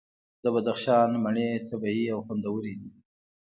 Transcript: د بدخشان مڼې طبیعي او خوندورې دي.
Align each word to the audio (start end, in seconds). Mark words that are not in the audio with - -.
د 0.43 0.45
بدخشان 0.55 1.09
مڼې 1.23 1.49
طبیعي 1.69 2.05
او 2.13 2.19
خوندورې 2.25 2.73
دي. 2.81 2.91